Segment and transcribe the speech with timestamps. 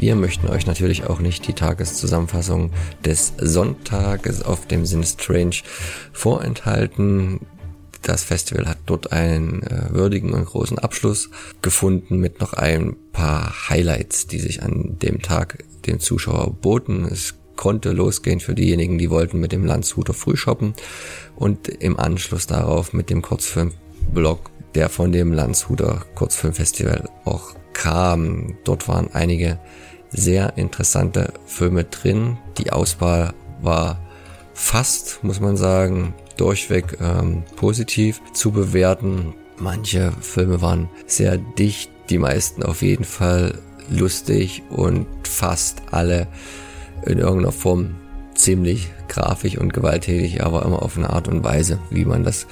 [0.00, 2.70] Wir möchten euch natürlich auch nicht die Tageszusammenfassung
[3.04, 5.56] des Sonntages auf dem Sinn Strange
[6.14, 7.40] vorenthalten.
[8.00, 11.28] Das Festival hat dort einen äh, würdigen und großen Abschluss
[11.60, 17.04] gefunden mit noch ein paar Highlights, die sich an dem Tag dem Zuschauer boten.
[17.04, 20.72] Es konnte losgehen für diejenigen, die wollten mit dem Landshuter Frühshoppen
[21.36, 28.58] und im Anschluss darauf mit dem Kurzfilmblog, der von dem Landshuter Kurzfilmfestival auch kam.
[28.64, 29.58] Dort waren einige
[30.10, 32.36] sehr interessante Filme drin.
[32.58, 33.98] Die Auswahl war
[34.52, 39.34] fast, muss man sagen, durchweg ähm, positiv zu bewerten.
[39.56, 46.28] Manche Filme waren sehr dicht, die meisten auf jeden Fall lustig und fast alle
[47.06, 47.94] in irgendeiner Form
[48.34, 52.46] ziemlich grafisch und gewalttätig, aber immer auf eine Art und Weise, wie man das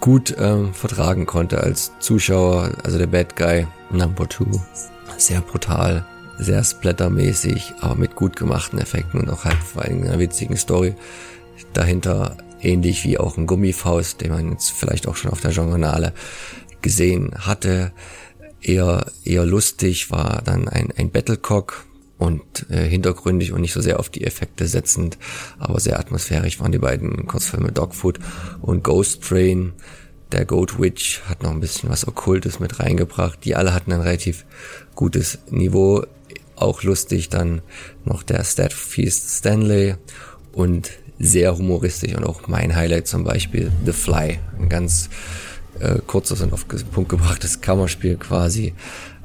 [0.00, 2.72] gut ähm, vertragen konnte als Zuschauer.
[2.82, 4.46] Also der Bad Guy Number Two,
[5.16, 6.04] sehr brutal,
[6.38, 10.94] sehr splattermäßig, aber mit gut gemachten Effekten und auch halt vor allem einer witzigen Story
[11.72, 16.12] dahinter, ähnlich wie auch ein Gummifaust, den man jetzt vielleicht auch schon auf der Genrenale
[16.82, 17.92] gesehen hatte.
[18.62, 21.86] Eher, eher lustig war dann ein, ein Battlecock,
[22.20, 25.16] und äh, hintergründig und nicht so sehr auf die Effekte setzend,
[25.58, 28.20] aber sehr atmosphärisch waren die beiden Kurzfilme Dogfood
[28.60, 29.72] und Ghost Train.
[30.30, 33.44] Der Goat Witch hat noch ein bisschen was Okkultes mit reingebracht.
[33.44, 34.44] Die alle hatten ein relativ
[34.94, 36.04] gutes Niveau.
[36.56, 37.62] Auch lustig dann
[38.04, 39.94] noch der Stat Feast Stanley
[40.52, 44.38] und sehr humoristisch und auch mein Highlight zum Beispiel The Fly.
[44.58, 45.08] Ein ganz
[45.80, 48.74] äh, kurzes und auf den Punkt gebrachtes Kammerspiel quasi,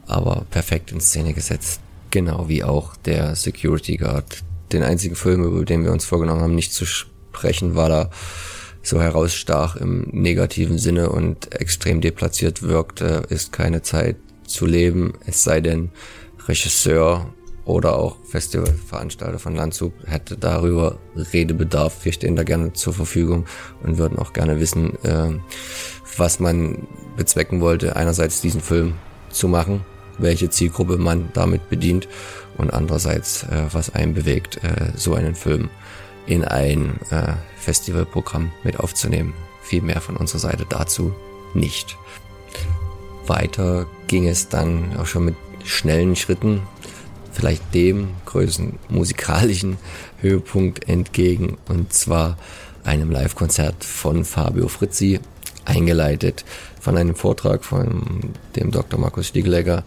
[0.08, 1.82] aber perfekt in Szene gesetzt.
[2.16, 4.42] Genau wie auch der Security Guard.
[4.72, 8.10] Den einzigen Film, über den wir uns vorgenommen haben, nicht zu sprechen, weil er
[8.82, 14.16] so herausstach im negativen Sinne und extrem deplatziert wirkte, ist keine Zeit
[14.48, 15.90] zu leben, es sei denn,
[16.48, 17.34] Regisseur
[17.66, 22.06] oder auch Festivalveranstalter von Landshut hätte darüber Redebedarf.
[22.06, 23.46] Wir stehen da gerne zur Verfügung
[23.84, 25.34] und würden auch gerne wissen, äh,
[26.16, 26.88] was man
[27.18, 28.94] bezwecken wollte, einerseits diesen Film
[29.32, 29.84] zu machen
[30.18, 32.08] welche Zielgruppe man damit bedient
[32.58, 35.70] und andererseits, äh, was einen bewegt, äh, so einen Film
[36.26, 39.34] in ein äh, Festivalprogramm mit aufzunehmen.
[39.62, 41.14] Viel mehr von unserer Seite dazu
[41.54, 41.98] nicht.
[43.28, 46.62] Weiter ging es dann auch schon mit schnellen Schritten,
[47.32, 49.78] vielleicht dem größten musikalischen
[50.22, 52.38] Höhepunkt entgegen, und zwar
[52.84, 55.20] einem Live-Konzert von Fabio Frizzi,
[55.66, 56.46] eingeleitet
[56.80, 59.00] von einem Vortrag von dem Dr.
[59.00, 59.84] Markus Stiegelegger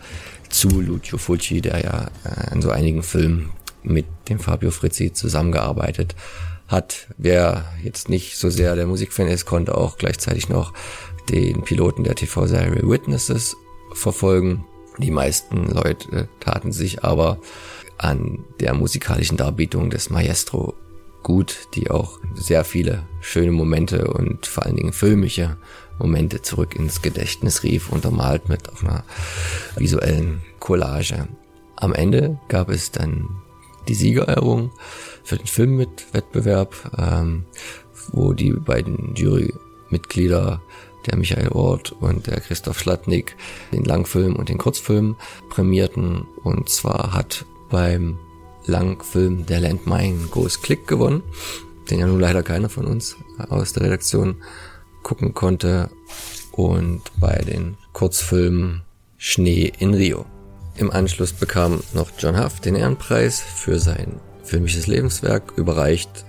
[0.49, 3.50] zu Lucio Fulci, der ja äh, an so einigen Filmen
[3.83, 6.15] mit dem Fabio Frizzi zusammengearbeitet
[6.66, 7.09] hat.
[7.16, 10.72] Wer jetzt nicht so sehr der Musikfan ist, konnte auch gleichzeitig noch
[11.31, 13.56] den Piloten der TV-Serie Witnesses
[13.95, 14.65] verfolgen.
[14.99, 17.39] Die meisten Leute taten sich aber
[17.99, 20.75] an der musikalischen Darbietung des Maestro
[21.22, 25.56] gut, die auch sehr viele schöne Momente und vor allen Dingen filmische
[25.98, 29.04] Momente zurück ins Gedächtnis rief, untermalt mit auf einer
[29.76, 31.28] visuellen Collage.
[31.76, 33.28] Am Ende gab es dann
[33.88, 34.70] die Siegerehrung
[35.24, 37.44] für den Filmwettbewerb, ähm,
[38.12, 40.60] wo die beiden Jurymitglieder,
[41.06, 43.36] der Michael Ort und der Christoph Schlatnik,
[43.72, 45.16] den Langfilm und den Kurzfilm
[45.48, 46.26] prämierten.
[46.42, 48.18] Und zwar hat beim
[48.68, 51.22] Langfilm Der Landmine Goes Click gewonnen,
[51.90, 53.16] den ja nun leider keiner von uns
[53.48, 54.36] aus der Redaktion
[55.02, 55.90] gucken konnte
[56.52, 58.82] und bei den Kurzfilmen
[59.16, 60.26] Schnee in Rio.
[60.76, 66.24] Im Anschluss bekam noch John Huff den Ehrenpreis für sein filmisches Lebenswerk, überreicht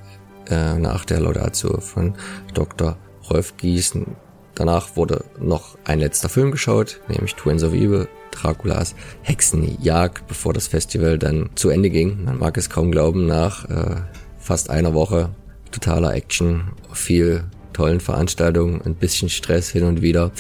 [0.50, 2.15] äh, nach der Laudatio von
[2.53, 2.97] Dr.
[3.30, 4.15] Rolf Gießen.
[4.56, 8.07] Danach wurde noch ein letzter Film geschaut, nämlich Twins of Evil,
[8.41, 12.24] Draculas Hexenjagd, bevor das Festival dann zu Ende ging.
[12.25, 14.01] Man mag es kaum glauben, nach äh,
[14.39, 15.30] fast einer Woche
[15.71, 17.44] totaler Action, viel
[17.74, 20.31] tollen Veranstaltungen, ein bisschen Stress hin und wieder,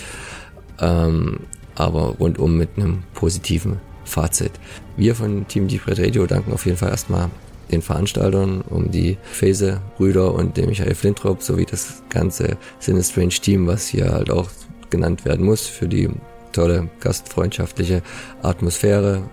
[0.79, 1.41] ähm,
[1.75, 4.51] aber rundum mit einem positiven Fazit.
[4.97, 7.29] Wir von Team Deep Red Radio danken auf jeden Fall erstmal
[7.71, 13.67] den Veranstaltern, um die Phase Brüder und dem Michael Flintrop sowie das ganze Sinistrange Team,
[13.67, 14.49] was hier halt auch
[14.89, 16.09] genannt werden muss, für die
[16.51, 18.01] tolle gastfreundschaftliche
[18.41, 19.23] Atmosphäre.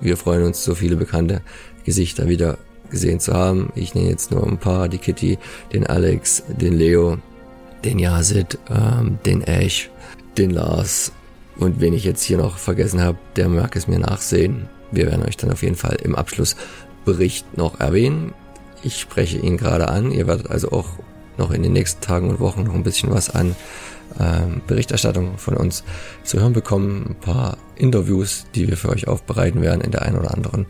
[0.00, 1.42] Wir freuen uns, so viele bekannte
[1.84, 2.58] Gesichter wieder
[2.90, 3.72] gesehen zu haben.
[3.74, 5.38] Ich nenne jetzt nur ein paar, die Kitty,
[5.72, 7.18] den Alex, den Leo,
[7.84, 9.90] den Yazid, ähm, den Ash,
[10.36, 11.12] den Lars
[11.60, 14.68] und wen ich jetzt hier noch vergessen habe, der mag es mir nachsehen.
[14.90, 18.32] Wir werden euch dann auf jeden Fall im Abschlussbericht noch erwähnen.
[18.82, 20.10] Ich spreche ihn gerade an.
[20.10, 20.88] Ihr werdet also auch
[21.40, 23.56] noch in den nächsten Tagen und Wochen noch ein bisschen was an
[24.18, 25.84] ähm, Berichterstattung von uns
[26.22, 30.18] zu hören bekommen, ein paar Interviews, die wir für euch aufbereiten werden in der einen
[30.18, 30.66] oder anderen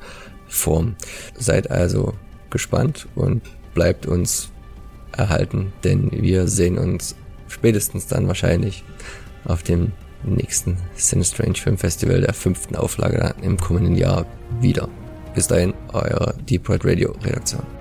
[0.49, 0.96] Form.
[1.37, 2.14] Seid also
[2.50, 3.43] gespannt und
[3.75, 4.50] bleibt uns
[5.17, 7.17] erhalten, denn wir sehen uns
[7.49, 8.84] spätestens dann wahrscheinlich
[9.44, 14.26] auf dem nächsten Cinestrange Film Festival der fünften Auflage im kommenden Jahr
[14.61, 14.88] wieder.
[15.34, 17.80] Bis dahin, euer Deep Red Radio Redaktion.